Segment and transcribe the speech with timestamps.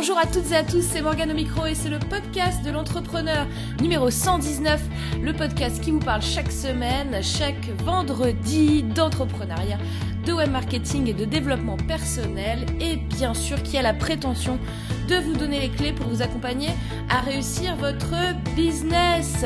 [0.00, 2.70] Bonjour à toutes et à tous, c'est Morgane au micro et c'est le podcast de
[2.70, 3.46] l'entrepreneur
[3.82, 4.80] numéro 119,
[5.20, 9.76] le podcast qui vous parle chaque semaine, chaque vendredi d'entrepreneuriat,
[10.24, 14.58] de web marketing et de développement personnel et bien sûr qui a la prétention
[15.06, 16.70] de vous donner les clés pour vous accompagner
[17.10, 18.14] à réussir votre
[18.56, 19.44] business.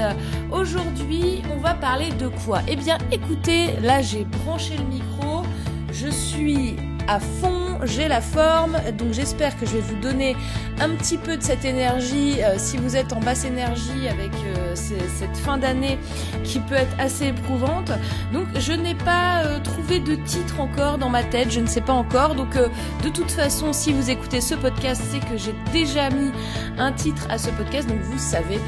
[0.52, 2.60] Aujourd'hui, on va parler de quoi?
[2.68, 5.42] Eh bien, écoutez, là j'ai branché le micro,
[5.90, 6.76] je suis
[7.08, 10.36] à fond, j'ai la forme, donc j'espère que je vais vous donner
[10.80, 14.74] un petit peu de cette énergie euh, si vous êtes en basse énergie avec euh,
[14.74, 15.98] cette fin d'année
[16.42, 17.92] qui peut être assez éprouvante.
[18.32, 21.80] Donc je n'ai pas euh, trouvé de titre encore dans ma tête, je ne sais
[21.80, 22.34] pas encore.
[22.34, 26.30] Donc de toute façon, si vous écoutez ce podcast, c'est que j'ai déjà mis
[26.78, 28.58] un titre à ce podcast, donc vous savez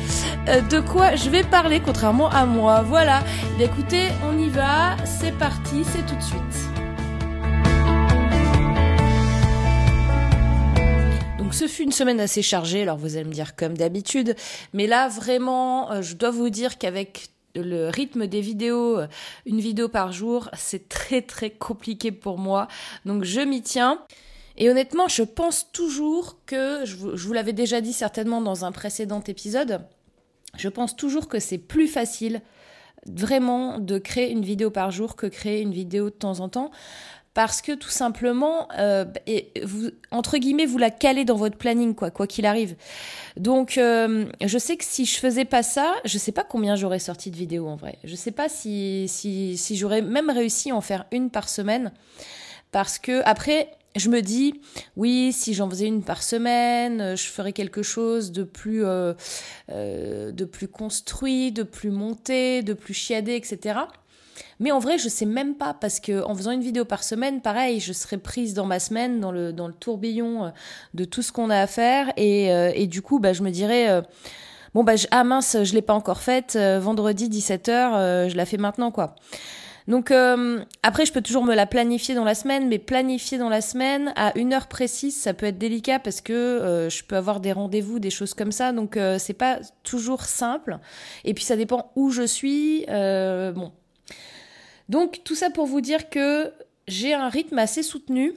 [0.70, 2.82] de quoi je vais parler, contrairement à moi.
[2.82, 3.22] Voilà,
[3.60, 6.75] écoutez, on y va, c'est parti, c'est tout de suite.
[11.46, 14.34] Donc ce fut une semaine assez chargée, alors vous allez me dire comme d'habitude,
[14.72, 19.06] mais là vraiment, euh, je dois vous dire qu'avec le rythme des vidéos, euh,
[19.46, 22.66] une vidéo par jour, c'est très très compliqué pour moi.
[23.04, 24.02] Donc je m'y tiens.
[24.56, 29.22] Et honnêtement, je pense toujours que, je vous, l'avais déjà dit certainement dans un précédent
[29.28, 29.82] épisode,
[30.56, 32.42] je pense toujours que c'est plus facile
[33.06, 36.72] vraiment de créer une vidéo par jour que créer une vidéo de temps en temps
[37.36, 41.94] parce que tout simplement, euh, et vous, entre guillemets, vous la calez dans votre planning,
[41.94, 42.76] quoi, quoi qu'il arrive.
[43.36, 46.98] Donc, euh, je sais que si je faisais pas ça, je sais pas combien j'aurais
[46.98, 47.98] sorti de vidéos en vrai.
[48.04, 51.92] Je sais pas si, si, si j'aurais même réussi à en faire une par semaine,
[52.72, 53.68] parce que après,
[53.98, 54.60] je me dis,
[54.96, 59.14] oui, si j'en faisais une par semaine, je ferais quelque chose de plus, euh,
[59.70, 63.80] euh de plus construit, de plus monté, de plus chiadé, etc.
[64.60, 67.40] Mais en vrai, je sais même pas parce que en faisant une vidéo par semaine,
[67.40, 70.48] pareil, je serais prise dans ma semaine, dans le dans le tourbillon euh,
[70.94, 73.50] de tout ce qu'on a à faire et, euh, et du coup, bah je me
[73.50, 74.02] dirais euh,
[74.74, 78.58] bon bah je, ah mince, je l'ai pas encore faite, vendredi 17h, je la fais
[78.58, 79.16] maintenant quoi.
[79.88, 80.10] Donc
[80.82, 84.12] après, je peux toujours me la planifier dans la semaine, mais planifier dans la semaine
[84.16, 87.98] à une heure précise, ça peut être délicat parce que je peux avoir des rendez-vous,
[87.98, 88.72] des choses comme ça.
[88.72, 90.78] Donc c'est pas toujours simple.
[91.24, 92.84] Et puis ça dépend où je suis.
[92.88, 93.72] bon,
[94.88, 96.52] donc tout ça pour vous dire que
[96.88, 98.34] j'ai un rythme assez soutenu.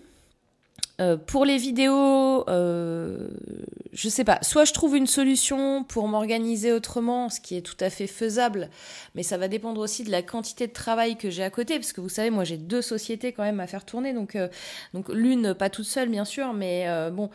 [0.99, 3.29] Euh, pour les vidéos, euh,
[3.93, 7.77] je sais pas, soit je trouve une solution pour m'organiser autrement, ce qui est tout
[7.79, 8.69] à fait faisable,
[9.15, 11.93] mais ça va dépendre aussi de la quantité de travail que j'ai à côté, parce
[11.93, 14.49] que vous savez, moi j'ai deux sociétés quand même à faire tourner, donc, euh,
[14.93, 17.29] donc l'une pas toute seule bien sûr, mais euh, bon,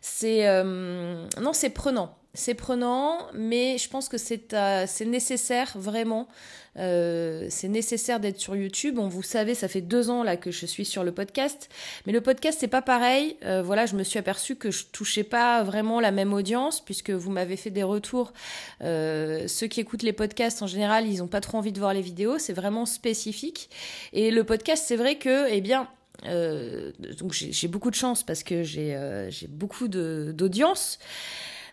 [0.00, 6.28] c'est non, c'est prenant c'est prenant, mais je pense que c'est euh, nécessaire vraiment.
[6.76, 8.98] Euh, c'est nécessaire d'être sur YouTube.
[8.98, 11.68] Vous savez, ça fait deux ans là que je suis sur le podcast,
[12.04, 13.36] mais le podcast c'est pas pareil.
[13.44, 17.10] Euh, voilà, je me suis aperçue que je touchais pas vraiment la même audience puisque
[17.10, 18.32] vous m'avez fait des retours.
[18.80, 22.02] ceux qui écoutent les podcasts en général, ils ont pas trop envie de voir les
[22.02, 22.38] vidéos.
[22.38, 23.70] C'est vraiment spécifique.
[24.12, 25.88] Et le podcast, c'est vrai que, eh bien,
[26.24, 28.98] donc j'ai beaucoup de chance parce que j'ai
[29.48, 30.98] beaucoup d'audience.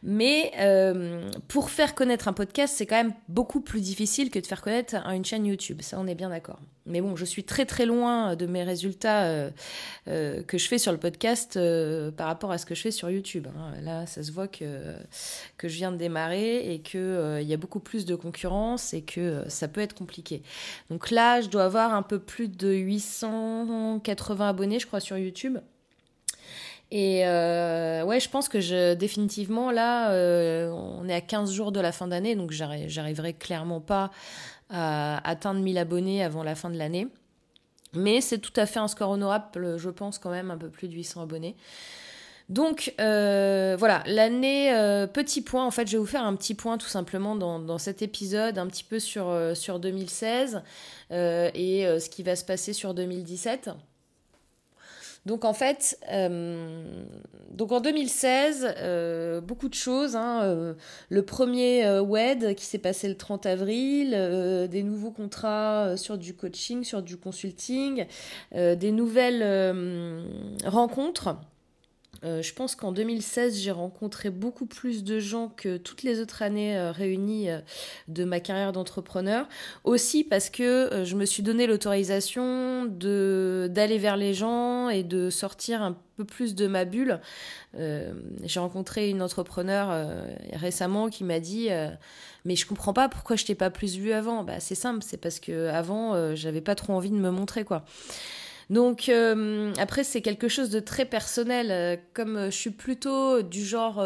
[0.04, 4.48] Mais euh, pour faire connaître un podcast, c'est quand même beaucoup plus difficile que de
[4.48, 5.82] faire connaître une chaîne YouTube.
[5.82, 6.60] Ça, on est bien d'accord.
[6.88, 9.52] Mais bon, je suis très très loin de mes résultats euh,
[10.08, 11.60] euh, que je fais sur le podcast
[12.18, 13.48] par rapport à ce que je fais sur YouTube.
[13.56, 13.80] Hein.
[13.82, 14.96] Là, ça se voit que,
[15.62, 19.44] je viens de démarrer et qu'il il y a beaucoup plus de concurrence et que
[19.50, 20.42] ça peut être compliqué.
[20.90, 25.60] Donc là, je dois avoir un peu plus de 880 abonnés, je crois, sur YouTube.
[26.92, 31.72] Et euh, ouais, je pense que je, définitivement, là, euh, on est à 15 jours
[31.72, 34.12] de la fin d'année, donc j'arriverai clairement pas
[34.70, 37.08] à atteindre 1000 abonnés avant la fin de l'année.
[37.94, 40.90] Mais c'est tout à fait un score honorable, je pense quand même, un peu plus
[40.90, 41.56] de 800 abonnés.
[42.50, 44.74] Donc euh, voilà, l'année,
[45.14, 48.02] petit point, en fait je vais vous faire un petit point tout simplement dans, cet
[48.02, 50.62] épisode, un petit peu sur, sur 2016
[51.12, 53.70] et ce qui va se passer sur 2017.
[55.26, 57.06] Donc en fait, euh,
[57.52, 60.16] donc en 2016, euh, beaucoup de choses.
[60.16, 60.74] Hein, euh,
[61.10, 64.12] le premier WED qui s'est passé le 30 avril,
[64.70, 68.06] des nouveaux contrats sur du coaching, sur du consulting,
[68.54, 70.26] des nouvelles
[70.66, 71.36] rencontres.
[72.24, 76.44] Euh, je pense qu'en 2016, j'ai rencontré beaucoup plus de gens que toutes les autres
[76.44, 77.60] années euh, réunies euh,
[78.08, 79.48] de ma carrière d'entrepreneur.
[79.84, 85.30] Aussi parce que je me suis donné l'autorisation de d'aller vers les gens et de
[85.30, 87.20] sortir un peu plus de ma bulle.
[87.74, 90.16] j'ai rencontré une entrepreneur
[90.54, 91.70] récemment qui m'a dit
[92.46, 94.44] mais je comprends pas pourquoi je t'ai pas plus vu avant.
[94.44, 97.86] Bah c'est simple, c'est parce que avant j'avais pas trop envie de me montrer quoi.
[98.72, 102.00] Donc euh, après, c'est quelque chose de très personnel.
[102.14, 104.04] Comme je suis plutôt du genre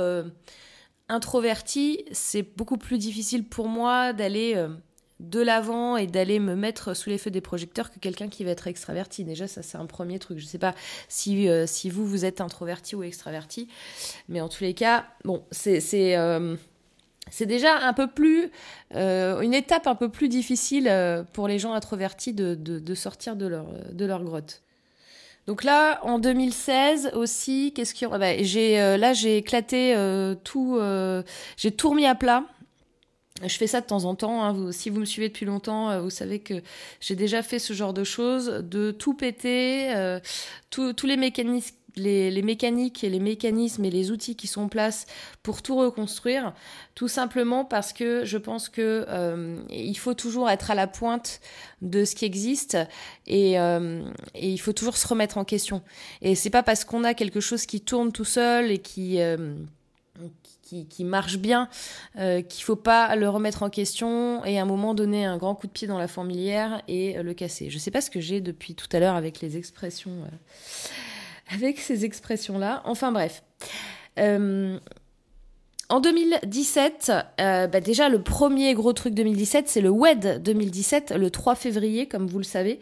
[1.07, 4.67] introverti, c'est beaucoup plus difficile pour moi d'aller
[5.19, 8.51] de l'avant et d'aller me mettre sous les feux des projecteurs que quelqu'un qui va
[8.51, 9.23] être extraverti.
[9.23, 10.39] Déjà, ça c'est un premier truc.
[10.39, 10.75] Je sais pas
[11.07, 13.67] si, euh, si vous, vous êtes introverti ou extraverti,
[14.27, 15.79] mais en tous les cas, bon, c'est
[17.29, 18.51] c'est euh, déjà un peu plus
[18.95, 20.91] euh, une étape un peu plus difficile
[21.33, 24.61] pour les gens introvertis de, de, sortir de leur, de leur grotte.
[25.47, 28.17] Donc là, en 2016 aussi, qu'est-ce aura?
[28.17, 29.95] Bah, J'ai là j'ai éclaté
[30.43, 30.79] tout,
[31.57, 32.43] j'ai tout remis à plat.
[33.43, 34.43] Je fais ça de temps en temps.
[34.43, 34.71] Hein.
[34.71, 36.53] si vous me suivez depuis longtemps, euh, vous savez que
[37.01, 40.19] j'ai déjà fait ce genre de choses, de tout péter, euh,
[40.69, 41.75] tous les mécanismes.
[41.97, 45.05] Les, mécaniques et les mécanismes et les outils qui sont en place
[45.43, 46.53] pour tout reconstruire,
[46.93, 51.39] tout simplement parce que je pense que euh, il faut toujours être à la pointe
[51.81, 52.77] de ce qui existe
[53.27, 55.81] et, et il faut toujours se remettre en question.
[56.21, 59.19] Et c'est pas parce qu'on a quelque chose qui tourne tout seul et qui
[60.89, 61.69] qui, marche bien,
[62.17, 65.55] euh, qu'il faut pas le remettre en question et à un moment donner un grand
[65.55, 67.69] coup de pied dans la fourmilière et euh, le casser.
[67.69, 70.35] Je sais pas ce que j'ai depuis tout à l'heure avec les expressions, euh,
[71.49, 72.81] avec ces expressions-là.
[72.85, 73.43] Enfin bref.
[74.19, 74.79] Euh,
[75.87, 81.29] en 2017, euh, bah déjà le premier gros truc 2017, c'est le WED 2017, le
[81.29, 82.79] 3 février, comme vous le savez.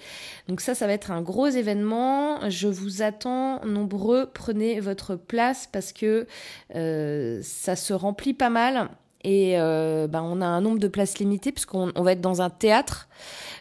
[0.48, 2.50] Donc ça, ça va être un gros événement.
[2.50, 4.30] Je vous attends nombreux.
[4.34, 6.28] Prenez votre place parce que
[6.76, 8.90] euh, ça se remplit pas mal.
[9.26, 12.50] Et bah, on a un nombre de places limitées puisqu'on on va être dans un
[12.50, 13.08] théâtre.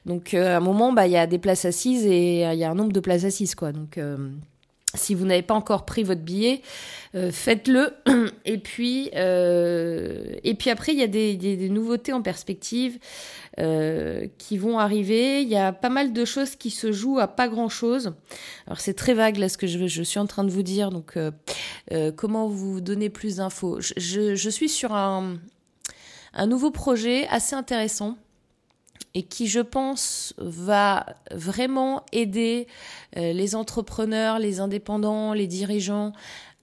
[0.06, 2.70] Donc à un moment, bah, il y a des places assises et il y a
[2.70, 3.54] un nombre de places assises.
[3.54, 3.70] quoi.
[3.70, 3.96] Donc
[4.94, 6.62] si vous n'avez pas encore pris votre billet,
[7.14, 7.94] euh, faites-le.
[8.44, 12.98] Et puis, euh, et puis après, il y a des, des, nouveautés en perspective
[13.60, 15.42] euh, qui vont arriver.
[15.42, 18.14] Il y a pas mal de choses qui se jouent à pas grand-chose.
[18.66, 20.90] Alors c'est très vague là ce que je, je suis en train de vous dire.
[20.90, 21.16] Donc,
[22.16, 23.80] comment vous donner plus d'infos?
[23.80, 25.36] Je, je, je, suis sur un,
[26.34, 28.16] un nouveau projet assez intéressant
[29.14, 32.66] et qui, je pense, va vraiment aider
[33.16, 36.12] euh, les entrepreneurs, les indépendants, les dirigeants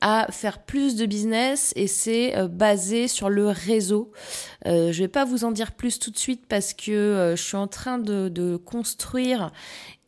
[0.02, 4.12] à faire plus de business et c'est euh, basé sur le réseau.
[4.66, 7.44] Euh, je vais pas vous en dire plus tout de suite parce que euh, je
[7.44, 9.52] suis en train de, de construire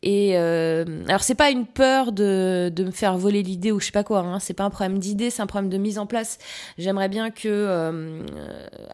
[0.02, 3.86] et euh, alors c'est pas une peur de, de me faire voler l'idée ou je
[3.86, 4.20] sais pas quoi.
[4.20, 6.38] Hein, c'est pas un problème d'idée, c'est un problème de mise en place.
[6.78, 8.22] J'aimerais bien que,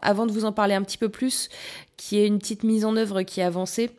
[0.01, 1.49] avant de vous en parler un petit peu plus,
[1.97, 3.91] qu'il y ait une petite mise en œuvre qui est avancée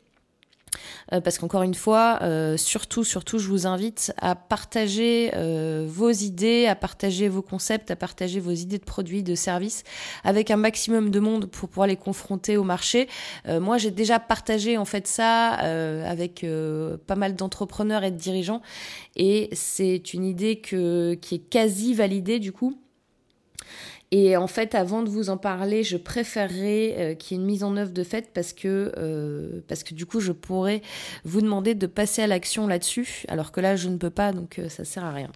[1.12, 6.10] euh, parce qu'encore une fois, euh, surtout, surtout, je vous invite à partager euh, vos
[6.10, 9.82] idées, à partager vos concepts, à partager vos idées de produits, de services
[10.24, 13.08] avec un maximum de monde pour pouvoir les confronter au marché.
[13.48, 16.44] moi, j'ai déjà partagé en fait ça avec
[17.06, 18.62] pas mal d'entrepreneurs et de dirigeants,
[19.16, 22.78] et c'est une idée qui est quasi validée du coup.
[24.12, 27.46] Et en fait, avant de vous en parler, je préférerais euh, qu'il y ait une
[27.46, 30.82] mise en œuvre de fait parce que, euh, parce que du coup, je pourrais
[31.24, 34.58] vous demander de passer à l'action là-dessus, alors que là, je ne peux pas, donc
[34.58, 35.30] euh, ça sert à rien.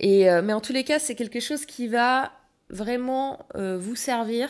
[0.00, 2.32] Et, mais en tous les cas, c'est quelque chose qui va
[2.70, 4.48] vraiment vous servir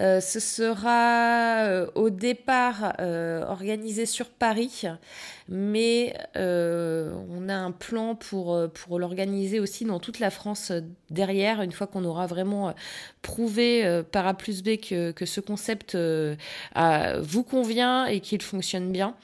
[0.00, 4.82] euh, ce sera euh, au départ euh, organisé sur Paris,
[5.48, 10.72] mais on a un plan pour, pour l'organiser aussi dans toute la France
[11.10, 12.74] derrière, une fois qu'on aura vraiment
[13.22, 19.14] prouvé par A plus B que, que ce concept vous convient et qu'il fonctionne bien.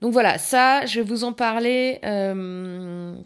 [0.00, 1.98] Donc voilà, ça, je vais vous en parler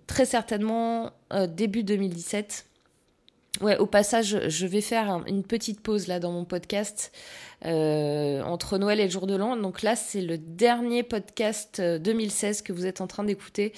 [0.07, 1.13] très certainement
[1.49, 2.67] début 2017.
[3.61, 7.13] Ouais, au passage, je vais faire une petite pause là dans mon podcast
[7.65, 9.57] euh, entre Noël et le jour de l'an.
[9.57, 13.73] Donc là, c'est le dernier podcast 2016 euh, que vous êtes en train d'écouter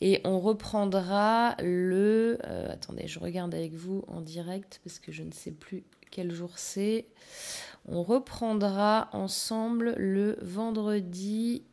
[0.00, 2.38] et on reprendra le.
[2.46, 6.30] Euh, attendez, je regarde avec vous en direct parce que je ne sais plus quel
[6.30, 7.06] jour c'est.
[7.88, 11.64] On reprendra ensemble le vendredi.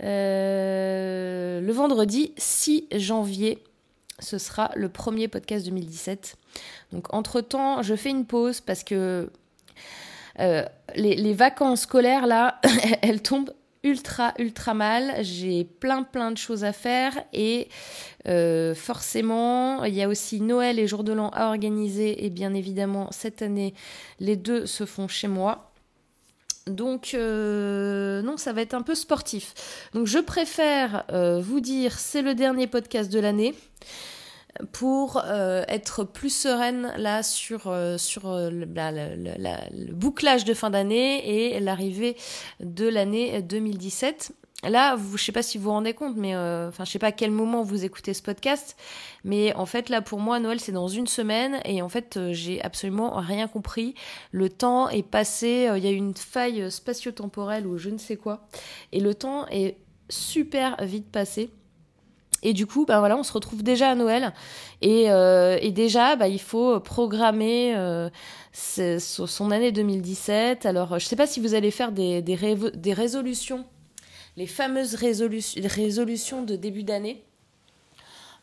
[0.00, 3.62] le vendredi 6 janvier
[4.20, 6.36] ce sera le premier podcast 2017.
[6.92, 9.30] Donc entre-temps, je fais une pause parce que
[10.38, 12.60] euh, les, vacances scolaires, là,
[13.02, 15.14] elles tombent ultra, ultra mal.
[15.20, 17.68] J'ai plein, plein de choses à faire et
[18.28, 22.54] euh, forcément, il y a aussi Noël et Jour de l'An à organiser et bien
[22.54, 23.74] évidemment, cette année,
[24.18, 25.69] les deux se font chez moi.
[26.66, 29.54] Donc euh, non, ça va être un peu sportif.
[29.94, 31.04] Donc je préfère
[31.42, 33.54] vous dire c'est le dernier podcast de l'année
[34.72, 41.60] pour euh, être plus sereine là sur, euh, euh, le, bouclage de fin d'année et
[41.60, 42.16] l'arrivée
[42.60, 44.32] de l'année 2017.
[44.68, 46.98] Là, vous, je sais pas si vous vous rendez compte, mais euh, enfin, je sais
[46.98, 48.76] pas à quel moment vous écoutez ce podcast,
[49.24, 52.32] mais en fait, là, pour moi, Noël, c'est dans une semaine, et en fait, euh,
[52.32, 53.94] j'ai absolument rien compris.
[54.32, 58.16] Le temps est passé, euh, il y a une faille spatio-temporelle ou je ne sais
[58.16, 58.46] quoi,
[58.92, 59.76] et le temps est
[60.08, 61.50] super vite passé.
[62.42, 64.32] Et du coup, bah voilà, on se retrouve déjà à Noël.
[64.80, 67.76] Et, et déjà, bah, il faut programmer
[68.54, 70.64] son année 2017.
[70.64, 73.66] Alors, je sais pas si vous allez faire des, des résolutions
[74.40, 77.22] les fameuses résolutions de début d'année.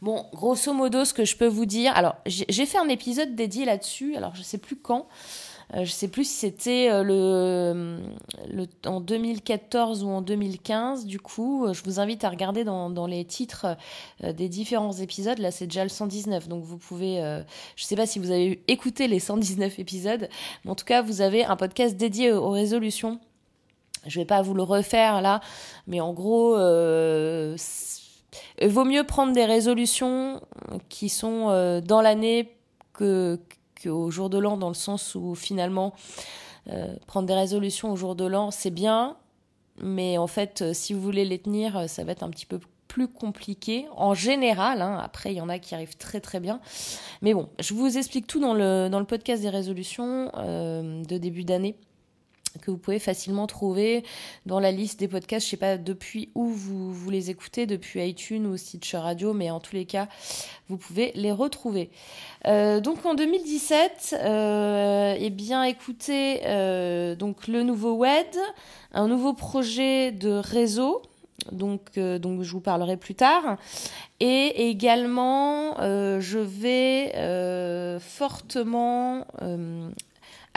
[0.03, 3.65] Bon, grosso modo, ce que je peux vous dire, alors j'ai fait un épisode dédié
[3.65, 5.07] là-dessus, alors je sais plus quand,
[5.73, 7.97] euh, je sais plus si c'était euh,
[8.85, 13.25] en 2014 ou en 2015, du coup, euh, je vous invite à regarder dans, les
[13.25, 13.75] titres
[14.21, 17.41] des différents épisodes, là c'est déjà le 119, donc vous pouvez,
[17.75, 20.29] je sais pas si vous avez écouté les 119 épisodes,
[20.63, 23.19] mais en tout cas, vous avez un podcast dédié aux résolutions
[24.07, 25.41] je vais pas vous le refaire là,
[25.85, 26.55] mais en gros,
[28.61, 30.41] euh, vaut mieux prendre des résolutions
[30.89, 32.55] qui sont euh, dans l'année
[32.93, 33.39] que
[33.83, 35.93] qu'au jour de l'an, dans le sens où finalement
[36.69, 39.17] euh, prendre des résolutions au jour de l'an, c'est bien,
[39.79, 43.07] mais en fait, si vous voulez les tenir, ça va être un petit peu plus
[43.07, 44.81] compliqué en général.
[44.81, 44.99] Hein.
[45.03, 46.59] Après, il y en a qui arrivent très très bien.
[47.21, 51.43] Mais bon, je vous explique tout dans le, dans le podcast des résolutions de début
[51.43, 51.75] d'année
[52.59, 54.03] que vous pouvez facilement trouver
[54.45, 55.45] dans la liste des podcasts.
[55.45, 59.49] Je sais pas depuis où vous, vous les écoutez, depuis iTunes ou Stitcher Radio, mais
[59.49, 60.07] en tous les cas,
[60.69, 61.89] vous pouvez les retrouver.
[62.45, 68.37] Euh, donc en 2017, euh, eh bien écoutez, euh, donc le nouveau WED,
[68.93, 71.01] un nouveau projet de réseau.
[71.51, 73.57] Donc, donc je vous parlerai plus tard.
[74.19, 75.75] Et également,
[76.19, 79.25] je vais fortement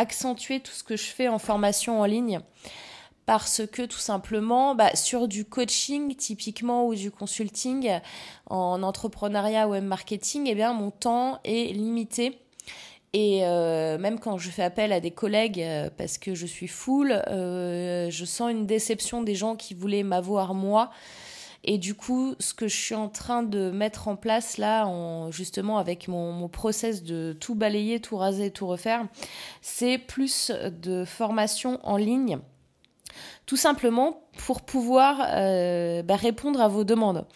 [0.01, 2.41] accentuer tout ce que je fais en formation en ligne
[3.27, 8.01] parce que tout simplement, bah, sur du coaching typiquement ou du consulting
[8.47, 12.41] en entrepreneuriat ou marketing, eh bien, mon temps est limité.
[13.13, 16.69] Et euh, même quand je fais appel à des collègues euh, parce que je suis
[16.69, 20.91] full, euh, je sens une déception des gens qui voulaient m'avoir moi
[21.65, 25.31] et du coup, ce que je suis en train de mettre en place là, en,
[25.31, 29.07] justement avec mon, mon process de tout balayer, tout raser, tout refaire,
[29.61, 32.39] c'est plus de formation en ligne
[33.51, 37.27] tout simplement pour pouvoir euh, bah, répondre à vos demandes.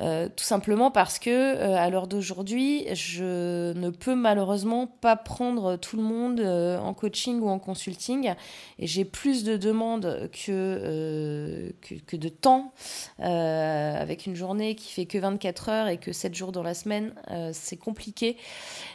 [0.00, 5.76] Euh, tout simplement parce que euh, à l'heure d'aujourd'hui, je ne peux malheureusement pas prendre
[5.76, 8.34] tout le monde euh, en coaching ou en consulting
[8.80, 11.72] et j'ai plus de demandes que,
[12.12, 12.72] de temps
[13.18, 17.14] avec une journée qui fait que 24 heures et que 7 jours dans la semaine,
[17.52, 18.36] c'est compliqué.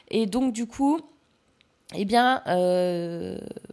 [0.10, 1.00] Et donc du coup,
[1.96, 2.44] eh bien,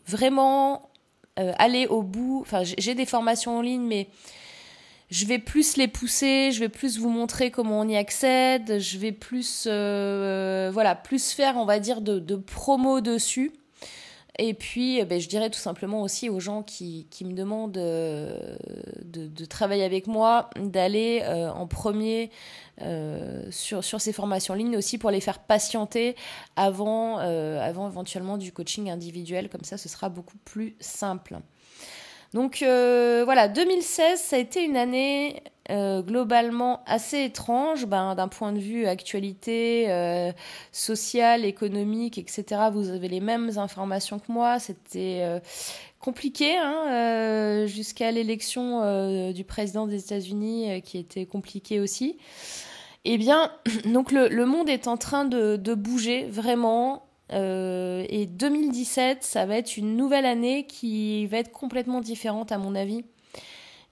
[0.07, 0.91] vraiment
[1.37, 4.09] aller au bout, enfin j'ai des formations en ligne, mais
[5.09, 8.99] je vais plus les pousser, je vais plus vous montrer comment on y accède, je
[8.99, 13.53] vais plus, euh, voilà, plus faire, on va dire, de, de promo dessus.
[14.39, 18.57] Et puis, euh, ben, je dirais tout simplement aussi aux gens qui, me demandent euh,
[19.05, 21.23] de, travailler avec moi, d'aller
[21.55, 22.31] en premier
[23.51, 26.17] sur, sur ces formations en ligne aussi pour les faire patienter
[26.57, 29.49] avant, avant éventuellement du coaching individuel.
[29.49, 31.39] Comme ça, ce sera beaucoup plus simple.
[32.37, 38.29] Donc euh, voilà, 2016, ça a été une année euh, globalement assez étrange, ben, d'un
[38.29, 40.33] point de vue actualité euh,
[40.71, 42.45] sociale, économique, etc.
[42.71, 44.59] Vous avez les mêmes informations que moi.
[44.59, 45.41] C'était
[45.99, 52.19] compliqué hein, jusqu'à l'élection du président des États-Unis, qui était compliqué aussi.
[53.07, 53.51] Eh bien,
[53.87, 57.07] donc le, monde est en train de bouger vraiment.
[57.33, 62.59] Euh, et 2017, ça va être une nouvelle année qui va être complètement différente à
[62.59, 63.05] mon avis.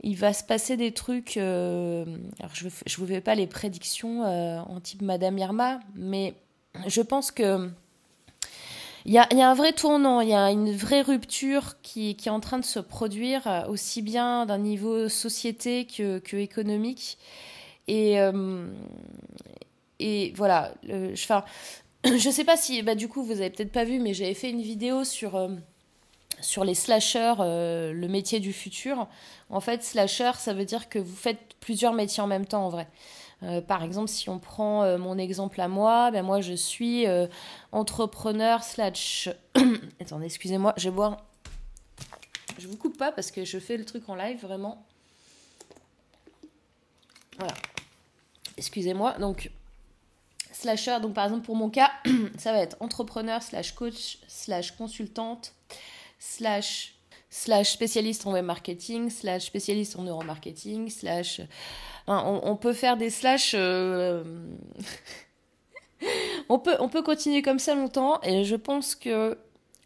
[0.03, 1.37] Il va se passer des trucs.
[1.37, 2.05] Euh,
[2.39, 6.35] alors je ne vous fais pas les prédictions euh, en type Madame Irma, mais
[6.87, 7.71] je pense que
[9.07, 12.17] il y a, y a, un vrai tournant, il y a une vraie rupture qui,
[12.25, 17.19] est en train de se produire, aussi bien d'un niveau société que, que économique.
[17.87, 18.17] Et,
[19.99, 20.73] et voilà,
[21.13, 21.45] enfin,
[22.19, 24.51] je sais pas si, bah, du coup, vous avez peut-être pas vu, mais j'avais fait
[24.51, 25.49] une vidéo sur, euh,
[26.41, 29.09] sur les slashers, euh, le métier du futur.
[29.49, 32.69] En fait, slasher, ça veut dire que vous faites plusieurs métiers en même temps, en
[32.69, 32.89] vrai.
[33.43, 37.07] Euh, par exemple, si on prend mon exemple à moi, ben moi je suis
[37.73, 39.29] entrepreneur slash...
[40.01, 41.25] Attendez, excusez-moi, je vais boire...
[42.59, 44.87] Je vous coupe pas parce que je fais le truc en live, vraiment.
[47.39, 47.55] Voilà.
[48.57, 49.51] Excusez-moi, donc
[51.01, 51.91] donc par exemple pour mon cas,
[52.39, 55.55] ça va être entrepreneur slash coach slash consultante
[56.19, 56.95] slash
[57.31, 61.41] slash spécialiste en web marketing, slash spécialiste en neuromarketing, slash...
[62.07, 63.55] on, peut faire des slash...
[66.49, 69.37] on, peut, on peut continuer comme ça longtemps et je pense que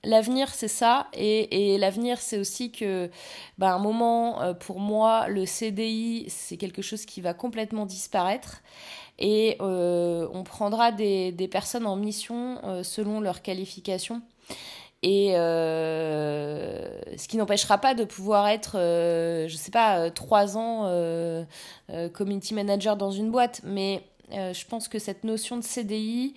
[0.04, 1.08] L'avenir, c'est ça.
[1.12, 3.10] Et, l'avenir, c'est aussi que,
[3.58, 8.62] bah, un moment, euh, pour moi, le CDI, c'est quelque chose qui va complètement disparaître.
[9.18, 14.22] Et euh, on prendra des, personnes en mission euh, selon leur qualification.
[15.02, 20.90] Et ce qui n'empêchera pas de pouvoir être, je sais pas, trois ans
[22.14, 23.60] community manager dans une boîte.
[23.62, 26.34] Mais je pense que cette notion de CDI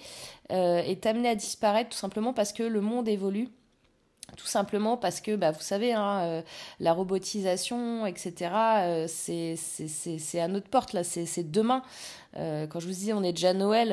[0.51, 3.49] est amenée à disparaître tout simplement parce que le monde évolue
[4.37, 6.41] tout simplement parce que, bah, vous savez, hein, euh,
[6.79, 11.83] la robotisation, etc., euh, c'est à notre porte, là, c'est demain.
[12.37, 13.89] Euh, quand je vous dis on est déjà Noël,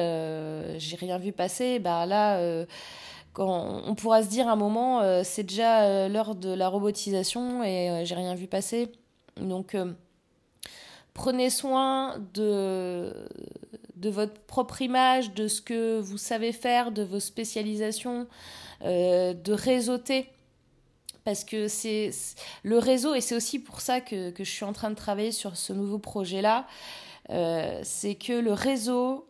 [0.78, 2.40] j'ai rien vu passer, bah là,
[3.32, 8.14] quand on pourra se dire un moment, c'est déjà l'heure de la robotisation et j'ai
[8.14, 8.92] rien vu passer.
[9.40, 9.76] Donc,
[11.14, 13.12] prenez soin de,
[13.96, 18.26] de votre propre image, de ce que vous savez faire, de vos spécialisations.
[18.84, 20.30] Euh, de réseauter
[21.24, 22.10] parce que c'est
[22.62, 25.56] le réseau, et c'est aussi pour ça que, je suis en train de travailler sur
[25.56, 26.66] ce nouveau projet-là,
[27.30, 29.26] euh, c'est que le réseau,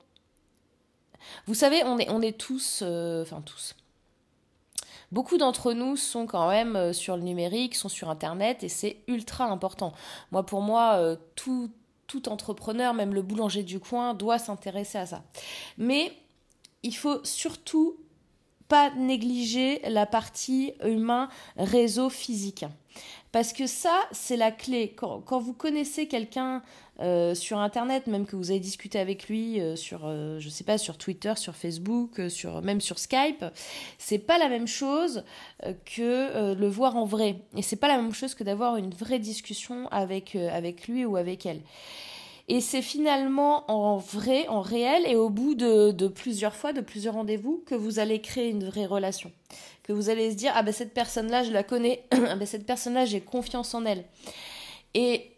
[1.47, 3.75] vous savez, on est, on est tous, euh, enfin tous,
[5.11, 9.47] beaucoup d'entre nous sont quand même sur le numérique, sont sur Internet, et c'est ultra
[9.47, 9.93] important.
[10.31, 11.71] Moi, pour moi, tout,
[12.07, 15.25] tout entrepreneur, même le boulanger du coin, doit s'intéresser à ça.
[15.78, 16.12] Mais
[16.85, 17.97] il faut surtout
[18.68, 22.64] pas négliger la partie humain, réseau physique.
[23.30, 24.94] Parce que ça, c'est la clé.
[24.96, 26.62] Quand, vous connaissez quelqu'un
[27.00, 30.64] euh, sur Internet, même que vous avez discuté avec lui euh, sur, euh, je sais
[30.64, 32.18] pas, sur Twitter, sur Facebook,
[32.62, 33.44] même sur Skype,
[33.98, 35.25] c'est pas la même chose
[35.84, 37.37] que le voir en vrai.
[37.56, 40.37] Et c'est pas la même chose que d'avoir une vraie discussion avec
[40.88, 41.60] lui ou avec elle.
[42.49, 47.14] Et c'est finalement en vrai, en réel, et au bout de, plusieurs fois, de plusieurs
[47.14, 49.31] rendez-vous, que vous allez créer une vraie relation.
[49.83, 52.66] Que vous allez se dire, ah ben cette personne-là, je la connais, ah ben cette
[52.66, 54.05] personne-là, j'ai confiance en elle.
[54.94, 55.33] Et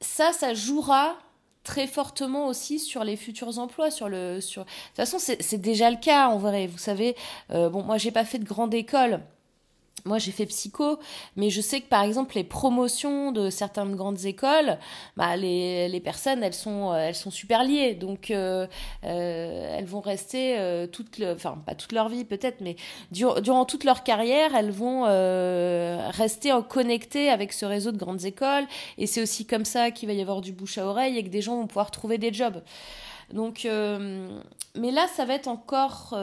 [0.00, 1.16] ça, ça jouera
[1.62, 5.90] très fortement aussi sur les futurs emplois sur le sur de toute façon c'est déjà
[5.90, 7.16] le cas en vrai vous savez
[7.50, 9.20] euh, bon moi j'ai pas fait de grande école
[10.04, 10.98] moi j'ai fait psycho,
[11.34, 14.78] mais je sais que par exemple les promotions de certaines grandes écoles,
[15.16, 18.66] bah, les, les personnes elles sont, elles sont super liées, donc euh,
[19.04, 22.76] euh, elles vont rester euh, toute, enfin pas toute leur vie peut-être, mais
[23.10, 25.02] durant toute leur carrière elles vont
[26.10, 28.64] rester en connectées avec ce réseau de grandes écoles,
[28.98, 31.30] et c'est aussi comme ça qu'il va y avoir du bouche à oreille et que
[31.30, 32.62] des gens vont pouvoir trouver des jobs.
[33.32, 36.16] Donc, mais là ça va être encore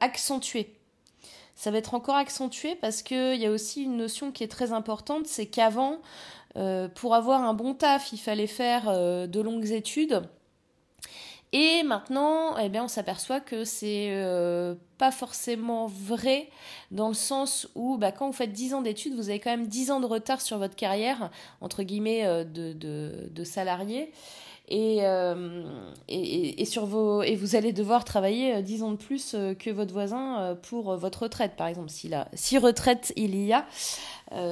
[0.00, 0.75] accentué
[1.56, 4.72] ça va être encore accentué parce qu'il y a aussi une notion qui est très
[4.72, 6.00] importante, c'est qu'avant,
[6.56, 10.22] euh, pour avoir un bon taf, il fallait faire euh, de longues études.
[11.52, 16.50] Et maintenant, eh bien, on s'aperçoit que c'est euh, pas forcément vrai
[16.90, 19.66] dans le sens où bah, quand vous faites 10 ans d'études, vous avez quand même
[19.66, 21.30] 10 ans de retard sur votre carrière,
[21.62, 24.12] entre guillemets, de, de, de salarié.
[24.72, 25.64] Euh,
[26.08, 29.54] et, et, sur vos, et vous allez devoir travailler 10 euh, ans de plus euh,
[29.54, 31.90] que votre voisin pour votre retraite, par exemple.
[31.90, 33.66] Si, la, si retraite il y a,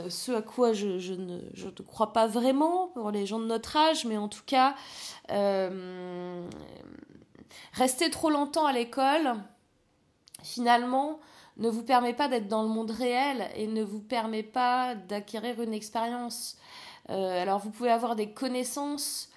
[0.08, 3.46] ce à quoi je, je, ne, je, ne, crois pas vraiment pour les gens de
[3.46, 4.76] notre âge, mais en tout cas,
[7.72, 9.34] rester trop longtemps à l'école,
[10.44, 11.18] finalement,
[11.56, 15.60] ne vous permet pas d'être dans le monde réel et ne vous permet pas d'acquérir
[15.60, 16.56] une expérience.
[17.08, 19.30] alors vous pouvez avoir des connaissances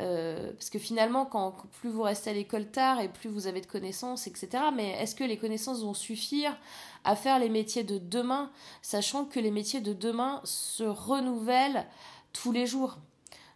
[0.00, 3.60] euh, parce que finalement, quand, plus vous restez à l'école tard et plus vous avez
[3.60, 4.48] de connaissances, etc.
[4.74, 6.56] Mais est-ce que les connaissances vont suffire
[7.04, 8.50] à faire les métiers de demain,
[8.82, 11.86] sachant que les métiers de demain se renouvellent
[12.32, 12.98] tous les jours?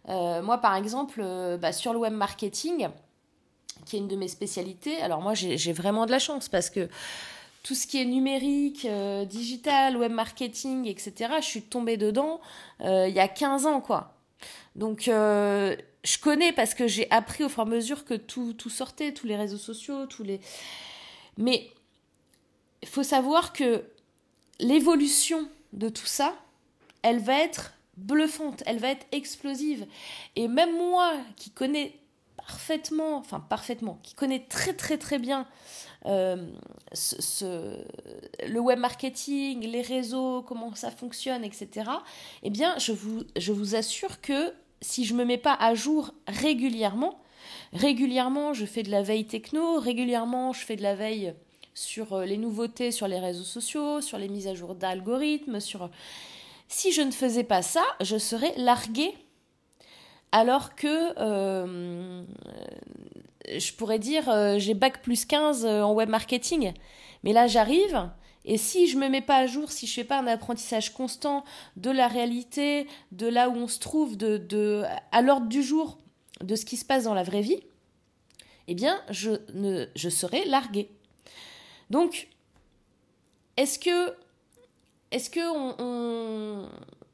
[0.09, 2.89] Euh, Moi, par exemple, euh, bah, sur le web marketing,
[3.85, 6.89] qui est une de mes spécialités, alors moi, j'ai vraiment de la chance parce que
[7.63, 8.87] tout ce qui est numérique,
[9.27, 12.41] digital, web marketing, etc., je suis tombée dedans
[12.79, 14.13] il y a 15 ans, quoi.
[14.75, 15.09] Donc,
[16.03, 19.13] je connais parce que j'ai appris au fur et à mesure que tout, tout sortait,
[19.13, 20.39] tous les réseaux sociaux, tous les.
[21.37, 21.69] Mais
[22.81, 23.83] il faut savoir que
[24.59, 26.35] l'évolution de tout ça,
[27.03, 29.85] elle va être bluffante, elle va être explosive.
[30.35, 31.95] Et même moi qui connais
[32.35, 35.47] parfaitement, enfin parfaitement, qui connais très très très bien
[36.07, 36.47] euh,
[38.47, 41.89] le web marketing, les réseaux, comment ça fonctionne, etc.,
[42.43, 46.13] eh bien, je vous, je vous assure que si je me mets pas à jour
[46.27, 47.19] régulièrement,
[47.73, 51.33] régulièrement je fais de la veille techno, régulièrement je fais de la veille
[51.73, 55.89] sur euh, les nouveautés sur les réseaux sociaux, sur les mises à jour d'algorithmes, sur
[56.67, 59.13] si je ne faisais pas ça, je serais larguée.
[60.31, 62.23] Alors que euh,
[63.49, 66.71] je pourrais dire euh, j'ai bac plus 15 en web marketing.
[67.23, 68.09] Mais là, j'arrive.
[68.45, 71.43] Et si je me mets pas à jour, si je fais pas un apprentissage constant
[71.77, 75.99] de la réalité, de là où on se trouve, de, à l'ordre du jour,
[76.41, 77.61] de ce qui se passe dans la vraie vie,
[78.67, 80.89] eh bien, je, ne, je serai larguée.
[81.89, 82.29] Donc,
[83.57, 84.15] est-ce que,
[85.11, 85.41] est-ce que
[85.79, 86.67] on,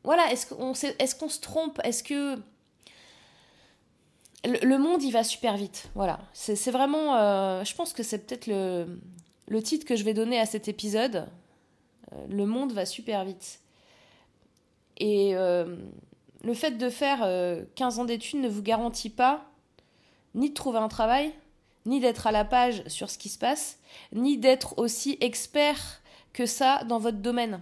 [0.03, 1.81] voilà, est-ce qu'on est-ce qu'on se trompe?
[1.83, 2.39] Est-ce que
[4.45, 5.89] le, monde il va super vite?
[5.95, 8.99] Voilà, c'est vraiment, euh, je pense que c'est peut-être le,
[9.47, 11.27] le titre que je vais donner à cet épisode.
[12.13, 13.59] Euh, le monde va super vite.
[14.97, 15.75] Et euh,
[16.43, 17.19] le fait de faire
[17.75, 19.45] 15 ans d'études ne vous garantit pas
[20.35, 21.33] ni de trouver un travail,
[21.85, 23.79] ni d'être à la page sur ce qui se passe,
[24.13, 26.01] ni d'être aussi expert
[26.33, 27.61] que ça dans votre domaine.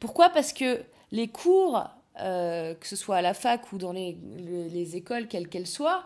[0.00, 0.28] Pourquoi?
[0.30, 1.84] Parce que les cours,
[2.20, 6.04] euh, que ce soit à la fac ou dans les, écoles, quelles qu'elles soient,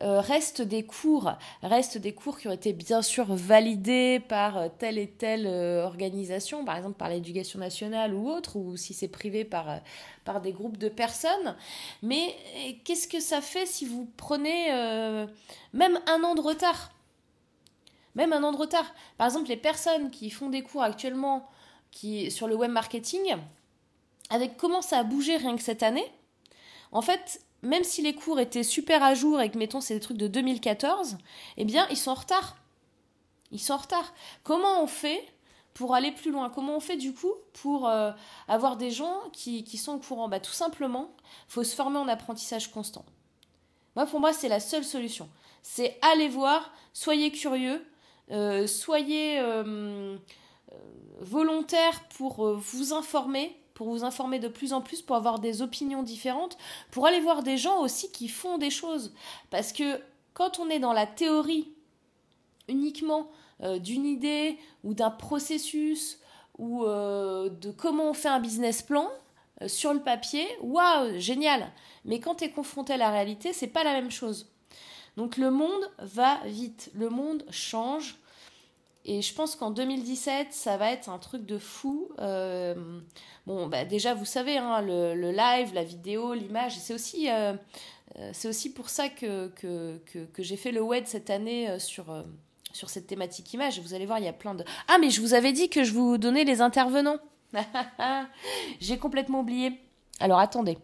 [0.00, 4.68] euh, restent des cours, restent des cours qui ont été bien sûr validés par euh,
[4.78, 9.44] telle et telle organisation, par exemple par l'éducation nationale ou autre, ou si c'est privé
[9.44, 9.80] par,
[10.24, 11.56] par des groupes de personnes.
[12.02, 12.34] Mais
[12.84, 14.70] qu'est-ce que ça fait si vous prenez
[15.72, 16.92] même un an de retard?
[18.14, 18.94] Même un an de retard.
[19.18, 21.48] Par exemple, les personnes qui font des cours actuellement
[21.90, 23.36] qui, sur le web marketing,
[24.30, 26.04] avec comment ça a bougé rien que cette année,
[26.90, 30.00] en fait, même si les cours étaient super à jour et que, mettons, c'est des
[30.00, 31.18] trucs de 2014,
[31.56, 32.56] eh bien, ils sont en retard.
[33.50, 34.12] Ils sont en retard.
[34.42, 35.24] Comment on fait
[35.74, 36.50] pour aller plus loin?
[36.50, 38.12] Comment on fait du coup pour euh,
[38.48, 40.28] avoir des gens qui, qui sont au courant?
[40.28, 41.14] Bah, Tout simplement,
[41.48, 43.04] il faut se former en apprentissage constant.
[43.96, 45.28] Moi, pour moi, c'est la seule solution.
[45.62, 47.86] C'est aller voir, soyez curieux,
[48.30, 50.16] euh, soyez euh,
[51.20, 55.62] volontaire pour euh, vous informer, pour vous informer de plus en plus, pour avoir des
[55.62, 56.56] opinions différentes,
[56.90, 59.12] pour aller voir des gens aussi qui font des choses.
[59.50, 60.00] Parce que
[60.34, 61.72] quand on est dans la théorie
[62.68, 63.30] uniquement
[63.80, 66.18] d'une idée ou d'un processus
[66.58, 69.08] ou de comment on fait un business plan,
[69.66, 71.70] sur le papier, waouh, génial.
[72.04, 74.50] Mais quand tu es confronté à la réalité, c'est pas la même chose.
[75.16, 78.16] Donc le monde va vite, le monde change.
[79.04, 82.10] Et je pense qu'en 2017, ça va être un truc de fou.
[82.20, 83.00] Euh,
[83.46, 87.54] bon, bah déjà, vous savez, hein, le, live, la vidéo, l'image, c'est aussi, euh,
[88.18, 89.50] euh, aussi pour ça que,
[90.38, 92.24] j'ai fait le web cette année sur,
[92.72, 93.80] sur cette thématique image.
[93.80, 94.64] Vous allez voir, il y a plein de...
[94.86, 97.18] Ah, mais je vous avais dit que je vous donnais les intervenants.
[98.80, 99.80] j'ai complètement oublié.
[100.20, 100.78] Alors, attendez.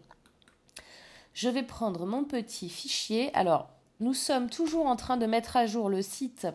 [1.33, 3.33] Je vais prendre mon petit fichier.
[3.33, 3.69] Alors,
[4.01, 6.47] nous sommes toujours en train de mettre à jour le site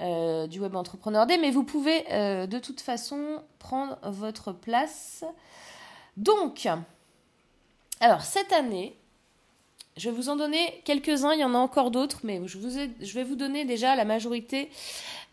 [0.00, 5.24] euh, du Web Entrepreneur Day, mais vous pouvez euh, de toute façon prendre votre place.
[6.16, 6.68] Donc,
[8.00, 8.96] alors cette année,
[9.96, 12.70] je vais vous en donner quelques-uns, il y en a encore d'autres, mais je, vous
[12.70, 14.70] je, vais vous donner déjà la majorité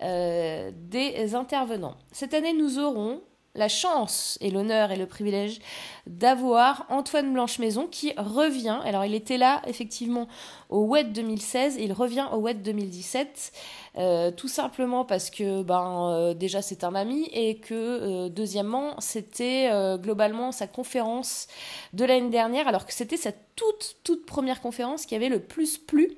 [0.02, 1.96] euh, des intervenants.
[2.12, 3.22] Cette année, nous aurons
[3.58, 5.60] la chance et l'honneur et le privilège
[6.06, 8.80] d'avoir Antoine Blanche-Maison qui revient.
[8.86, 10.28] Alors, il était là effectivement
[10.70, 13.52] au WED 2016 et il revient au WED 2017.
[13.98, 18.93] Euh, tout simplement parce que ben, euh, déjà c'est un ami et que euh, deuxièmement
[19.00, 21.48] c'était globalement sa conférence
[21.93, 25.80] de l'année dernière alors que c'était sa toute toute première conférence qui avait le plus
[25.80, 26.15] plu.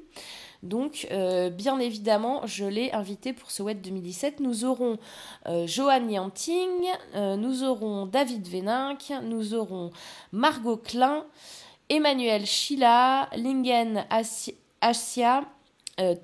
[0.62, 4.42] Donc, euh, bien évidemment, je l'ai invité pour ce WED 2017.
[4.42, 4.98] Nous aurons
[5.48, 6.70] euh, Joanne Yanting,
[7.16, 9.92] euh, nous aurons David Véninck, nous aurons
[10.34, 11.26] Margot Klein,
[11.88, 14.06] Emmanuel Schilla, Lingen
[14.82, 15.46] Asia,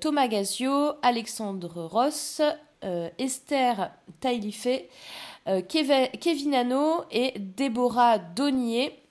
[0.00, 2.40] Thomas Gazio, Alexandre Ross,
[3.18, 4.88] Esther Tailifé,
[5.68, 9.05] Kevin Hano et Déborah Donnier.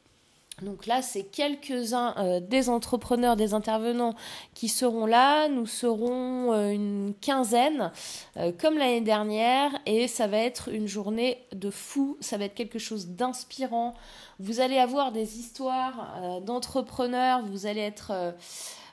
[0.61, 4.15] Donc là, c'est quelques-uns euh, des entrepreneurs, des intervenants
[4.53, 5.49] qui seront là.
[5.49, 7.91] Nous serons euh, une quinzaine,
[8.37, 12.17] euh, comme l'année dernière, et ça va être une journée de fou.
[12.21, 13.95] Ça va être quelque chose d'inspirant.
[14.39, 17.41] Vous allez avoir des histoires d'entrepreneurs.
[17.45, 18.33] Vous allez être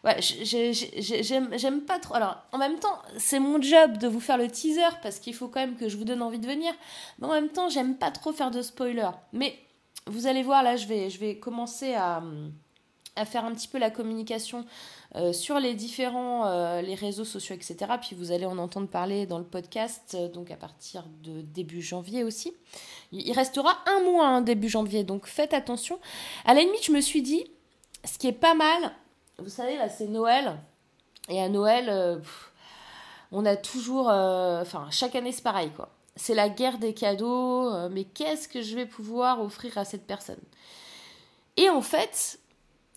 [0.05, 2.15] ouais, j'aime pas trop.
[2.15, 5.49] Alors, en même temps, c'est mon job de vous faire le teaser parce qu'il faut
[5.49, 6.73] quand même que je vous donne envie de venir.
[7.19, 9.11] Mais en même temps, j'aime pas trop faire de spoiler.
[9.33, 9.59] Mais
[10.07, 12.23] vous allez voir, là, je vais, je vais commencer à,
[13.27, 14.65] faire un petit peu la communication
[15.17, 17.77] euh, sur les différents euh, les réseaux sociaux, etc.
[18.01, 21.83] Puis vous allez en entendre parler dans le podcast, euh, donc à partir de début
[21.83, 22.55] janvier aussi.
[23.13, 25.99] Il restera un mois hein, début janvier, donc faites attention.
[26.47, 27.45] À la limite, je me suis dit,
[28.05, 28.93] ce qui est pas mal,
[29.39, 30.59] vous savez, là, c'est Noël.
[31.29, 32.21] Et à Noël,
[33.31, 34.09] on a toujours.
[34.09, 38.63] Enfin, chaque année, c'est pareil, quoi c'est la guerre des cadeaux, euh, mais qu'est-ce que
[38.63, 40.41] je vais pouvoir offrir à cette personne?
[41.57, 42.39] Et en fait,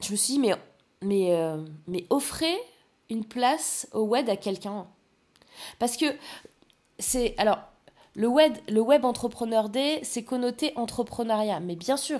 [0.01, 2.56] je me suis dit, mais, euh, mais offrez
[3.10, 4.88] une place au web à quelqu'un.
[5.80, 6.06] Parce que
[6.99, 7.36] c'est.
[7.38, 7.60] Alors,
[8.15, 12.19] le web, le web entrepreneur day, c'est connoté entrepreneuriat, mais bien sûr.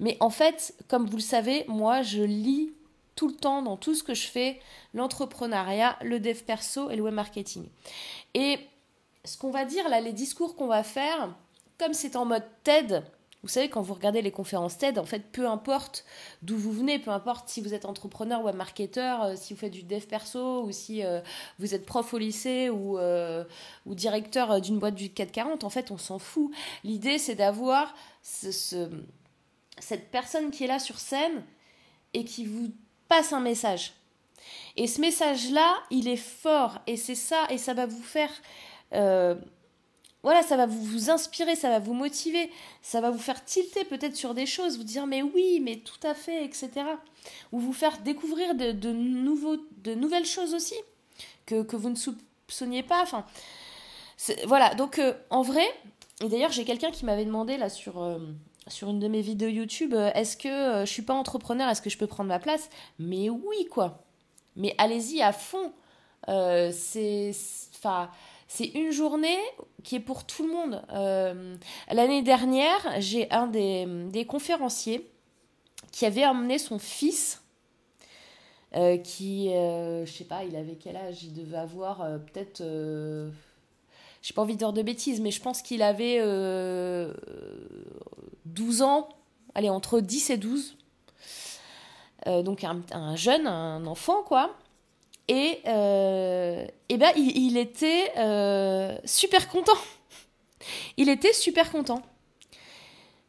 [0.00, 2.72] Mais en fait, comme vous le savez, moi, je lis
[3.14, 4.60] tout le temps dans tout ce que je fais
[4.94, 7.68] l'entrepreneuriat, le dev perso et le web marketing.
[8.34, 8.58] Et
[9.28, 11.34] ce qu'on va dire là, les discours qu'on va faire,
[11.78, 13.04] comme c'est en mode TED,
[13.42, 16.04] vous savez, quand vous regardez les conférences TED, en fait, peu importe
[16.42, 19.72] d'où vous venez, peu importe si vous êtes entrepreneur, web marketeur, euh, si vous faites
[19.72, 21.20] du dev perso, ou si euh,
[21.60, 23.44] vous êtes prof au lycée ou, euh,
[23.86, 26.50] ou directeur d'une boîte du 440, en fait, on s'en fout.
[26.82, 28.90] L'idée, c'est d'avoir ce,
[29.78, 31.44] cette personne qui est là sur scène
[32.14, 32.72] et qui vous
[33.08, 33.92] passe un message.
[34.76, 38.30] Et ce message-là, il est fort, et c'est ça, et ça va vous faire
[38.94, 39.34] euh,
[40.22, 42.50] voilà, ça va vous, vous, inspirer, ça va vous motiver,
[42.82, 46.06] ça va vous faire tilter peut-être sur des choses, vous dire mais oui, mais tout
[46.06, 46.70] à fait, etc.
[47.52, 50.74] Ou vous faire découvrir de, nouveaux, de nouvelles choses aussi
[51.46, 53.02] que, que vous ne soupçonniez pas.
[53.02, 53.24] Enfin,
[54.46, 55.66] voilà, donc euh, en vrai,
[56.22, 58.18] et d'ailleurs j'ai quelqu'un qui m'avait demandé là sur, euh,
[58.66, 61.98] sur une de mes vidéos YouTube, est-ce que je suis pas entrepreneur, est-ce que je
[61.98, 62.70] peux prendre ma place?
[62.98, 64.02] Mais oui, quoi.
[64.56, 65.72] Mais allez-y à fond.
[66.26, 67.30] c'est...
[67.76, 68.10] Enfin
[68.48, 69.38] c'est une journée
[69.84, 70.82] qui est pour tout le monde.
[70.90, 71.54] Euh,
[71.92, 75.06] l'année dernière, j'ai un des, conférenciers
[75.92, 77.42] qui avait emmené son fils,
[78.74, 82.62] euh, qui, euh, je sais pas, il avait quel âge Il devait avoir peut-être,
[84.22, 86.18] j'ai pas envie de dire de bêtises, mais je pense qu'il avait
[88.46, 89.10] 12 ans,
[89.54, 90.76] allez, entre 10 et 12.
[92.26, 94.56] donc un jeune, un enfant, quoi.
[95.28, 99.76] Et, euh, et ben, il, était euh, super content.
[100.96, 102.02] Il était super content.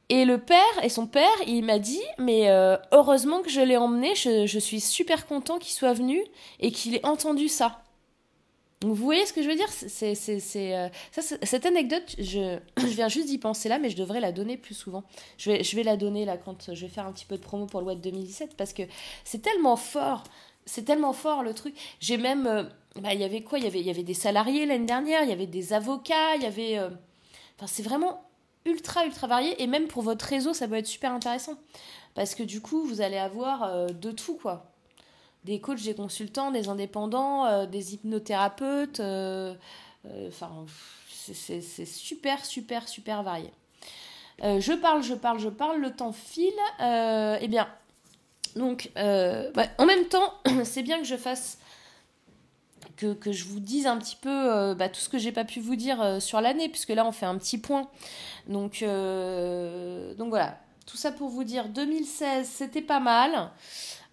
[0.08, 3.78] Et le père et son père, il m'a dit, mais euh, heureusement que je l'ai
[3.78, 6.24] emmené, je, suis super content qu'il soit venu
[6.60, 7.84] et qu'il ait entendu ça.
[8.82, 9.70] vous voyez ce que je veux dire?
[9.70, 10.40] C'est, c'est,
[11.44, 14.74] Cette anecdote, je, je viens juste d'y penser là, mais je devrais la donner plus
[14.74, 15.04] souvent.
[15.38, 17.44] Je vais, je vais la donner là quand je vais faire un petit peu de
[17.44, 18.84] promo pour le Web 2017 parce que
[19.26, 20.24] c'est tellement fort
[20.70, 21.76] c'est tellement fort le truc.
[22.00, 22.48] J'ai même.
[22.48, 22.64] Euh,
[23.02, 23.60] bah, il y avait quoi?
[23.60, 26.78] Il y avait, des salariés l'année dernière, il y avait des avocats, il y avait.
[26.78, 26.90] Euh,
[27.58, 28.30] enfin, c'est vraiment
[28.66, 29.62] ultra, ultra varié.
[29.62, 31.56] Et même pour votre réseau, ça peut être super intéressant.
[32.14, 34.72] Parce que du coup, vous allez avoir euh, de tout, quoi.
[35.46, 39.00] Des coachs, des consultants, des indépendants, des hypnothérapeutes.
[39.00, 40.66] Enfin,
[41.16, 43.50] c'est super, super, super varié.
[44.42, 46.52] je parle, je parle, je parle, le temps file.
[46.82, 47.70] eh bien,
[48.56, 50.34] donc, euh, bah, en même temps,
[50.64, 51.58] c'est bien que je fasse.
[52.98, 55.62] Que, je vous dise un petit peu euh, bah, tout ce que j'ai pas pu
[55.62, 57.88] vous dire euh, sur l'année, puisque là on fait un petit point.
[58.48, 63.52] Donc, donc voilà, tout ça pour vous dire 2016 c'était pas mal,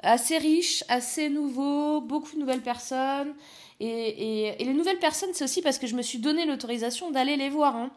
[0.02, 3.34] assez riche, assez nouveau, beaucoup de nouvelles personnes.
[3.80, 7.50] Et, les nouvelles personnes, c'est aussi parce que je me suis donné l'autorisation d'aller les
[7.50, 7.76] voir.
[7.76, 7.90] Hein.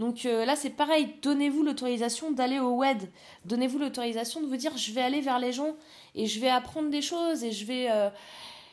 [0.00, 3.08] Donc euh, là, c'est pareil, donnez-vous l'autorisation d'aller au WED.
[3.44, 5.76] Donnez-vous l'autorisation de vous dire, je vais aller vers les gens
[6.14, 7.90] et je vais apprendre des choses et je vais...
[7.90, 8.10] Euh,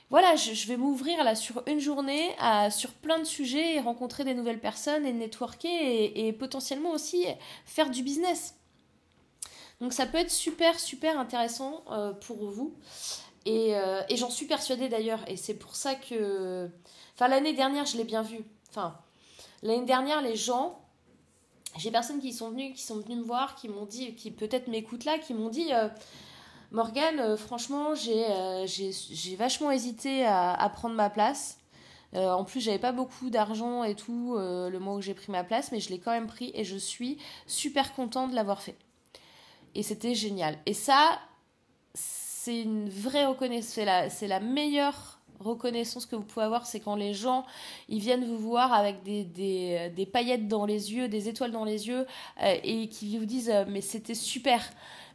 [0.09, 2.29] voilà, je, vais m'ouvrir là sur une journée
[2.69, 7.25] sur plein de sujets et rencontrer des nouvelles personnes et networker et potentiellement aussi
[7.65, 8.55] faire du business.
[9.79, 12.75] Donc ça peut être super, super intéressant euh, pour vous.
[13.47, 16.69] Euh, et, j'en suis persuadée d'ailleurs, et c'est pour ça que.
[17.15, 18.39] Enfin, l'année dernière, je l'ai bien vu.
[18.69, 18.97] Enfin,
[19.63, 20.81] l'année dernière, les gens.
[21.77, 24.67] J'ai personnes qui sont venus, qui sont venus me voir, qui m'ont dit, qui peut-être
[24.67, 25.89] m'écoutent là, qui m'ont dit euh,
[26.71, 31.59] Morgane, franchement, j'ai vachement hésité à, à, prendre ma place.
[32.15, 35.71] en plus, j'avais pas beaucoup d'argent et tout le mois où j'ai pris ma place,
[35.71, 38.77] mais je l'ai quand même pris et je suis super contente de l'avoir fait.
[39.77, 40.57] Et c'était génial.
[40.65, 41.19] Et ça,
[41.93, 47.13] c'est une vraie reconnaissance, c'est la, meilleure reconnaissance que vous pouvez avoir, c'est quand les
[47.13, 47.45] gens
[47.87, 52.07] ils viennent vous voir avec des, paillettes dans les yeux, des étoiles dans les yeux,
[52.41, 54.67] euh, et qui vous disent euh, mais c'était super,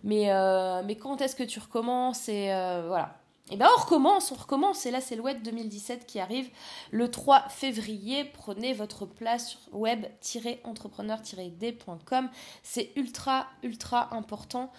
[0.05, 2.47] mais, euh, mais quand est-ce que tu recommences et
[2.87, 3.19] voilà.
[3.53, 4.85] Et ben on recommence, on recommence.
[4.87, 6.49] Et là, c'est le web 2017 qui arrive
[6.91, 8.25] le 3 février.
[8.25, 12.31] Prenez votre place sur web-entrepreneur-d.com.
[12.63, 14.73] C'est ultra, ultra important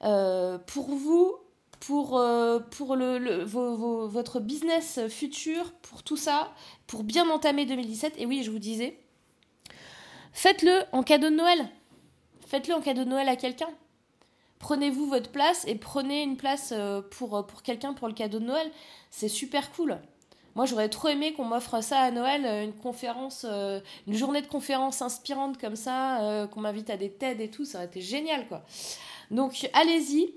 [0.00, 1.38] pour vous
[1.86, 6.52] pour, euh, le, votre business futur, pour tout ça,
[6.86, 8.14] pour bien entamer 2017.
[8.18, 8.98] Et oui, je vous disais,
[10.32, 11.68] faites-le en cadeau de Noël.
[12.46, 13.70] Faites-le en cadeau de Noël à quelqu'un.
[14.62, 18.46] Prenez-vous votre place et prenez une place euh, pour, pour quelqu'un pour le cadeau de
[18.46, 18.70] Noël.
[19.10, 19.98] C'est super cool.
[20.54, 24.42] Moi, j'aurais trop aimé qu'on m'offre ça à Noël, euh, une conférence, euh, une journée
[24.42, 27.86] de conférence inspirante comme ça, euh, qu'on m'invite à des TED et tout, ça aurait
[27.86, 28.62] été génial, quoi.
[29.30, 30.34] Donc, allez-y.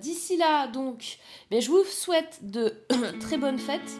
[0.00, 1.18] D'ici là, donc,
[1.50, 2.74] mais je vous souhaite de
[3.20, 3.98] très bonnes fêtes,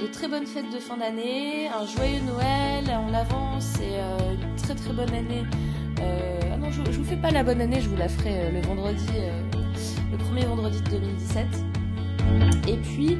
[0.00, 4.74] de très bonnes fêtes de fin d'année, un joyeux Noël en avance et une très
[4.76, 5.42] très bonne année.
[6.74, 9.06] Je, je vous fais pas la bonne année, je vous la ferai le vendredi,
[10.10, 11.46] le premier vendredi de 2017.
[12.68, 13.18] Et puis,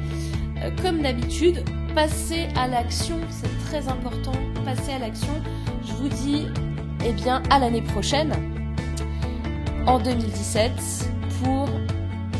[0.61, 1.63] euh, comme d'habitude,
[1.93, 5.33] passez à l'action, c'est très important, passez à l'action.
[5.85, 6.47] Je vous dis,
[7.05, 8.33] eh bien, à l'année prochaine,
[9.85, 10.71] en 2017,
[11.43, 11.69] pour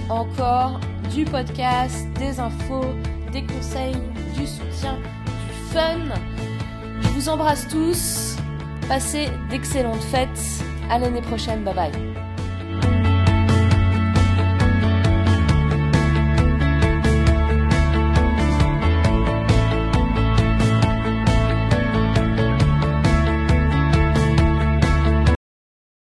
[0.10, 0.80] encore
[1.13, 2.86] du podcast, des infos,
[3.32, 3.95] des conseils,
[4.38, 5.99] du soutien, du fun.
[7.01, 8.36] Je vous embrasse tous,
[8.88, 12.14] passez d'excellentes fêtes, à l'année prochaine, bye bye.